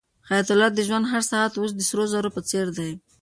حیات 0.29 0.47
الله 0.51 0.69
ته 0.71 0.75
د 0.75 0.79
ژوند 0.87 1.05
هر 1.13 1.23
ساعت 1.31 1.51
اوس 1.55 1.71
د 1.75 1.81
سرو 1.89 2.05
زرو 2.13 2.29
په 2.35 2.41
څېر 2.49 2.67
دی. 2.77 2.91